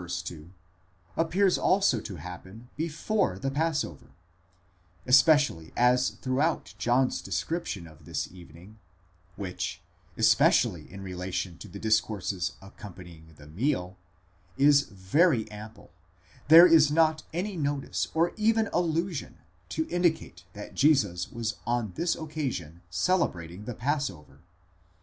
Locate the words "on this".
21.67-22.15